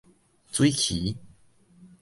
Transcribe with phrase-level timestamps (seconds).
[0.51, 1.15] 水蜞